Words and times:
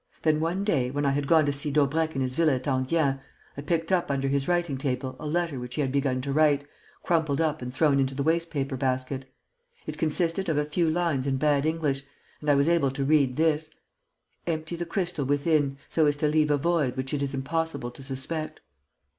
Then, 0.23 0.39
one 0.39 0.63
day, 0.63 0.89
when 0.89 1.05
I 1.05 1.11
had 1.11 1.27
gone 1.27 1.45
to 1.45 1.51
see 1.51 1.69
Daubrecq 1.69 2.15
in 2.15 2.23
his 2.23 2.33
villa 2.33 2.55
at 2.55 2.65
Enghien, 2.65 3.19
I 3.55 3.61
picked 3.61 3.91
up 3.91 4.09
under 4.09 4.27
his 4.27 4.47
writing 4.47 4.75
table 4.75 5.15
a 5.19 5.27
letter 5.27 5.59
which 5.59 5.75
he 5.75 5.81
had 5.81 5.91
begun 5.91 6.21
to 6.21 6.33
write, 6.33 6.65
crumpled 7.03 7.39
up 7.39 7.61
and 7.61 7.71
thrown 7.71 7.99
into 7.99 8.15
the 8.15 8.23
waste 8.23 8.49
paper 8.49 8.75
basket. 8.75 9.31
It 9.85 9.99
consisted 9.99 10.49
of 10.49 10.57
a 10.57 10.65
few 10.65 10.89
lines 10.89 11.27
in 11.27 11.37
bad 11.37 11.67
English; 11.67 12.01
and 12.39 12.49
I 12.49 12.55
was 12.55 12.67
able 12.67 12.89
to 12.89 13.05
read 13.05 13.35
this: 13.37 13.69
'Empty 14.47 14.75
the 14.75 14.87
crystal 14.87 15.23
within, 15.23 15.77
so 15.87 16.07
as 16.07 16.15
to 16.17 16.27
leave 16.27 16.49
a 16.49 16.57
void 16.57 16.97
which 16.97 17.13
it 17.13 17.21
is 17.21 17.35
impossible 17.35 17.91
to 17.91 18.01
suspect. 18.01 18.59